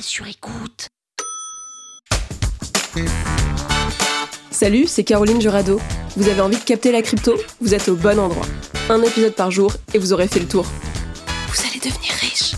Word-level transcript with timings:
Sur 0.00 0.26
écoute. 0.26 0.88
Salut, 4.50 4.86
c'est 4.86 5.04
Caroline 5.04 5.40
Jurado. 5.40 5.80
Vous 6.16 6.28
avez 6.28 6.40
envie 6.40 6.58
de 6.58 6.62
capter 6.62 6.92
la 6.92 7.02
crypto? 7.02 7.34
Vous 7.60 7.74
êtes 7.74 7.88
au 7.88 7.96
bon 7.96 8.18
endroit. 8.18 8.46
Un 8.88 9.02
épisode 9.02 9.34
par 9.34 9.50
jour 9.50 9.72
et 9.94 9.98
vous 9.98 10.12
aurez 10.12 10.28
fait 10.28 10.38
le 10.38 10.46
tour. 10.46 10.64
Vous 11.48 11.66
allez 11.68 11.80
devenir 11.80 12.12
riche. 12.20 12.52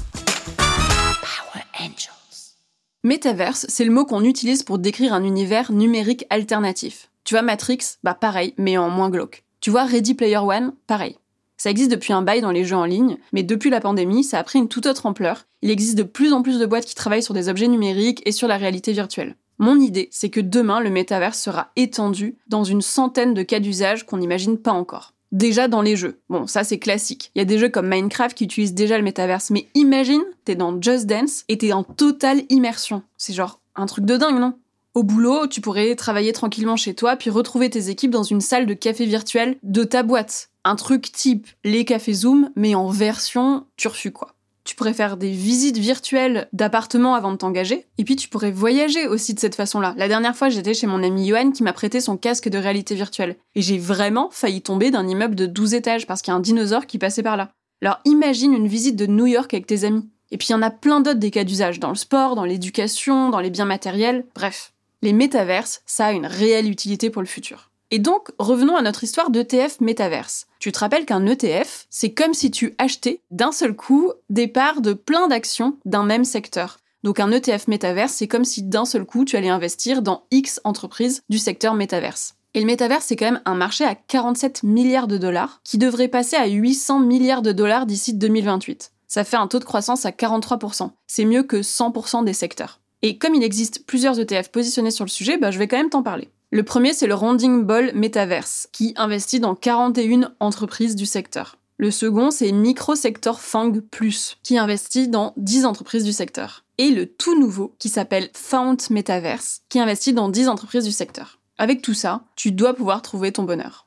Power 0.56 1.64
Angels. 1.80 2.56
Metaverse, 3.04 3.66
c'est 3.69 3.84
le 3.84 3.92
mot 3.92 4.05
qu'on 4.05 4.24
utilise 4.24 4.62
pour 4.62 4.78
décrire 4.78 5.14
un 5.14 5.24
univers 5.24 5.72
numérique 5.72 6.27
alternatif. 6.30 7.10
Tu 7.24 7.34
vois 7.34 7.42
Matrix? 7.42 7.96
Bah 8.02 8.14
pareil, 8.14 8.55
mais 8.58 8.77
en 8.78 8.91
moins 8.91 9.10
glauque. 9.10 9.44
Tu 9.60 9.70
vois 9.70 9.84
Ready 9.84 10.14
Player 10.14 10.38
One? 10.38 10.74
Pareil. 10.86 11.16
Ça 11.59 11.71
existe 11.71 11.91
depuis 11.91 12.12
un 12.12 12.23
bail 12.23 12.41
dans 12.41 12.53
les 12.53 12.65
jeux 12.65 12.77
en 12.77 12.85
ligne, 12.85 13.19
mais 13.33 13.43
depuis 13.43 13.69
la 13.69 13.80
pandémie, 13.80 14.23
ça 14.23 14.39
a 14.39 14.45
pris 14.45 14.61
une 14.61 14.69
toute 14.69 14.87
autre 14.87 15.07
ampleur. 15.07 15.45
Il 15.61 15.71
existe 15.71 15.98
de 15.98 16.05
plus 16.05 16.33
en 16.33 16.43
plus 16.43 16.61
de 16.61 16.67
boîtes 16.67 16.87
qui 16.87 16.95
travaillent 16.95 17.23
sur 17.23 17.34
des 17.34 17.48
objets 17.48 17.67
numériques 17.67 18.23
et 18.25 18.33
sur 18.33 18.47
la 18.47 18.56
réalité 18.56 18.92
virtuelle. 18.92 19.37
Mon 19.59 19.81
idée, 19.81 20.09
c'est 20.12 20.31
que 20.31 20.41
demain, 20.41 20.78
le 20.78 20.89
métaverse 20.89 21.41
sera 21.41 21.73
étendu 21.75 22.37
dans 22.47 22.62
une 22.62 22.81
centaine 22.81 23.34
de 23.34 23.42
cas 23.42 23.59
d'usage 23.59 24.06
qu'on 24.06 24.19
n'imagine 24.19 24.56
pas 24.56 24.70
encore. 24.70 25.15
Déjà 25.33 25.67
dans 25.67 25.83
les 25.83 25.97
jeux. 25.97 26.20
Bon, 26.31 26.47
ça 26.47 26.62
c'est 26.62 26.78
classique. 26.78 27.33
Il 27.34 27.41
y 27.41 27.42
a 27.42 27.45
des 27.45 27.59
jeux 27.59 27.69
comme 27.69 27.89
Minecraft 27.89 28.37
qui 28.37 28.45
utilisent 28.45 28.72
déjà 28.72 28.97
le 28.97 29.05
métaverse, 29.05 29.50
mais 29.50 29.67
imagine, 29.75 30.22
t'es 30.45 30.55
dans 30.55 30.81
Just 30.81 31.06
Dance 31.06 31.45
et 31.48 31.59
t'es 31.59 31.72
en 31.72 31.83
totale 31.83 32.43
immersion. 32.50 33.03
C'est 33.17 33.34
genre 33.34 33.61
un 33.75 33.87
truc 33.87 34.05
de 34.05 34.17
dingue, 34.17 34.39
non? 34.39 34.55
Au 34.94 35.03
boulot, 35.03 35.47
tu 35.47 35.61
pourrais 35.61 35.94
travailler 35.94 36.33
tranquillement 36.33 36.77
chez 36.77 36.94
toi, 36.94 37.17
puis 37.17 37.31
retrouver 37.31 37.70
tes 37.70 37.89
équipes 37.89 38.11
dans 38.11 38.22
une 38.22 38.41
salle 38.41 38.67
de 38.67 38.75
café 38.75 39.06
virtuel 39.06 39.56
de 39.62 39.84
ta 39.84 40.03
boîte. 40.03 40.50
Un 40.64 40.77
truc 40.77 41.12
type 41.12 41.47
les 41.64 41.84
cafés 41.84 42.12
Zoom, 42.12 42.50
mais 42.56 42.75
en 42.75 42.89
version 42.89 43.66
turfu 43.77 44.11
quoi. 44.11 44.34
Tu 44.64 44.75
pourrais 44.75 44.92
faire 44.92 45.16
des 45.16 45.31
visites 45.31 45.78
virtuelles 45.78 46.47
d'appartements 46.53 47.14
avant 47.14 47.33
de 47.33 47.39
t'engager, 47.39 47.86
et 47.97 48.05
puis 48.05 48.16
tu 48.16 48.28
pourrais 48.28 48.50
voyager 48.50 49.06
aussi 49.06 49.33
de 49.33 49.41
cette 49.41 49.55
façon-là. 49.55 49.94
La 49.97 50.09
dernière 50.09 50.36
fois, 50.36 50.50
j'étais 50.50 50.75
chez 50.75 50.86
mon 50.86 51.03
ami 51.03 51.28
Johan 51.28 51.53
qui 51.53 51.62
m'a 51.62 51.72
prêté 51.72 52.03
son 52.03 52.19
casque 52.19 52.50
de 52.50 52.59
réalité 52.59 52.94
virtuelle, 52.94 53.36
et 53.55 53.62
j'ai 53.62 53.78
vraiment 53.78 54.28
failli 54.31 54.61
tomber 54.61 54.91
d'un 54.91 55.09
immeuble 55.09 55.36
de 55.36 55.47
12 55.47 55.72
étages 55.72 56.06
parce 56.06 56.20
qu'il 56.20 56.33
y 56.33 56.34
a 56.34 56.36
un 56.36 56.41
dinosaure 56.41 56.86
qui 56.86 56.98
passait 56.98 57.22
par 57.22 57.39
là. 57.39 57.50
Alors 57.81 58.00
imagine 58.05 58.53
une 58.53 58.69
visite 58.69 58.97
de 58.97 59.06
New 59.06 59.27
York 59.27 59.55
avec 59.55 59.66
tes 59.66 59.84
amis. 59.84 60.06
Et 60.31 60.36
puis 60.36 60.48
il 60.48 60.53
y 60.53 60.55
en 60.55 60.62
a 60.62 60.70
plein 60.70 61.00
d'autres 61.00 61.19
des 61.19 61.31
cas 61.31 61.44
d'usage, 61.44 61.81
dans 61.81 61.89
le 61.89 61.94
sport, 61.94 62.34
dans 62.34 62.44
l'éducation, 62.44 63.31
dans 63.31 63.41
les 63.41 63.50
biens 63.50 63.64
matériels, 63.64 64.27
bref. 64.34 64.75
Les 65.00 65.12
métaverses, 65.12 65.82
ça 65.86 66.06
a 66.06 66.12
une 66.12 66.27
réelle 66.27 66.68
utilité 66.68 67.08
pour 67.08 67.22
le 67.22 67.28
futur. 67.28 67.70
Et 67.91 68.00
donc, 68.00 68.30
revenons 68.38 68.77
à 68.77 68.82
notre 68.82 69.04
histoire 69.04 69.30
d'ETF 69.30 69.80
métaverse. 69.80 70.46
Tu 70.58 70.72
te 70.72 70.78
rappelles 70.80 71.06
qu'un 71.06 71.24
ETF, 71.24 71.86
c'est 71.88 72.12
comme 72.12 72.34
si 72.34 72.50
tu 72.50 72.74
achetais 72.78 73.22
d'un 73.30 73.52
seul 73.52 73.76
coup 73.76 74.12
des 74.28 74.48
parts 74.48 74.80
de 74.80 74.92
plein 74.92 75.28
d'actions 75.28 75.78
d'un 75.84 76.04
même 76.04 76.24
secteur. 76.24 76.78
Donc 77.04 77.20
un 77.20 77.30
ETF 77.30 77.69
métaverse, 77.69 78.12
c'est 78.12 78.26
comme 78.26 78.44
si 78.44 78.64
d'un 78.64 78.84
seul 78.84 79.04
coup 79.04 79.24
tu 79.24 79.36
allais 79.36 79.48
investir 79.48 80.02
dans 80.02 80.24
X 80.32 80.60
entreprises 80.64 81.22
du 81.28 81.38
secteur 81.38 81.74
métaverse. 81.74 82.34
Et 82.54 82.60
le 82.60 82.66
métaverse, 82.66 83.04
c'est 83.06 83.14
quand 83.14 83.31
même 83.31 83.42
un 83.44 83.54
marché 83.54 83.84
à 83.84 83.94
47 83.94 84.64
milliards 84.64 85.06
de 85.06 85.16
dollars 85.16 85.60
qui 85.62 85.78
devrait 85.78 86.08
passer 86.08 86.34
à 86.34 86.47
800 86.47 87.00
milliards 87.00 87.42
de 87.42 87.53
dollars 87.53 87.87
d'ici 87.87 88.14
2028. 88.14 88.91
Ça 89.06 89.22
fait 89.22 89.37
un 89.37 89.47
taux 89.47 89.60
de 89.60 89.64
croissance 89.64 90.04
à 90.06 90.10
43%. 90.10 90.91
C'est 91.06 91.25
mieux 91.25 91.44
que 91.44 91.58
100% 91.58 92.25
des 92.25 92.32
secteurs. 92.32 92.81
Et 93.03 93.16
comme 93.16 93.34
il 93.34 93.44
existe 93.44 93.86
plusieurs 93.86 94.19
ETF 94.19 94.50
positionnés 94.50 94.91
sur 94.91 95.04
le 95.04 95.10
sujet, 95.10 95.38
bah, 95.38 95.50
je 95.53 95.59
vais 95.59 95.69
quand 95.69 95.76
même 95.76 95.91
t'en 95.91 96.03
parler. 96.03 96.31
Le 96.50 96.64
premier, 96.64 96.92
c'est 96.92 97.06
le 97.06 97.14
Rounding 97.14 97.64
Ball 97.64 97.92
Metaverse, 97.94 98.69
qui 98.72 98.92
investit 98.97 99.38
dans 99.38 99.54
41 99.54 100.32
entreprises 100.41 100.97
du 100.97 101.06
secteur. 101.06 101.58
Le 101.76 101.92
second, 101.92 102.32
c'est 102.32 102.50
Microsector 102.50 103.41
Fang 103.41 103.72
Plus, 103.91 104.38
qui 104.42 104.58
investit 104.58 105.06
dans 105.06 105.32
10 105.37 105.64
entreprises 105.64 106.03
du 106.03 106.12
secteur. 106.12 106.64
Et 106.76 106.91
le 106.91 107.06
tout 107.06 107.38
nouveau, 107.38 107.76
qui 107.78 107.88
s'appelle 107.88 108.31
Fount 108.34 108.78
Metaverse, 108.91 109.60
qui 109.69 109.78
investit 109.78 110.12
dans 110.12 110.28
10 110.28 110.48
entreprises 110.48 110.84
du 110.84 110.92
secteur. 110.92 111.38
Avec 111.56 111.82
tout 111.82 111.94
ça, 111.94 112.22
tu 112.34 112.50
dois 112.50 112.75
pouvoir 112.75 113.03
trouver 113.03 113.31
ton 113.31 113.44
bonheur. 113.44 113.87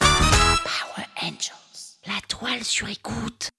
Power 0.00 1.06
Angels. 1.20 1.98
La 2.06 2.20
toile 2.28 2.64
sur 2.64 2.88
écoute. 2.88 3.50